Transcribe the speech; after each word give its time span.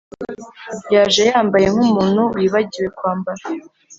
Yaje 0.93 1.21
yambaye 1.31 1.67
nkumuntu 1.73 2.21
wibagiwe 2.35 2.87
kwambara 2.97 3.43